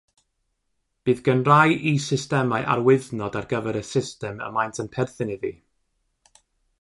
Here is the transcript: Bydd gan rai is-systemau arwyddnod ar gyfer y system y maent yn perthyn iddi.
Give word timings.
Bydd 1.09 1.19
gan 1.27 1.43
rai 1.49 1.75
is-systemau 1.91 2.65
arwyddnod 2.75 3.37
ar 3.41 3.47
gyfer 3.53 3.79
y 3.83 3.83
system 3.91 4.41
y 4.47 4.49
maent 4.57 4.81
yn 4.85 4.89
perthyn 4.97 5.35
iddi. 5.39 5.53